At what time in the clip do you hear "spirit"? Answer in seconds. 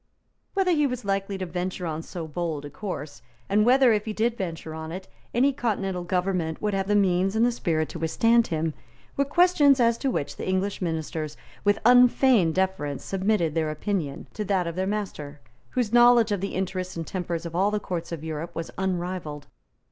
7.51-7.87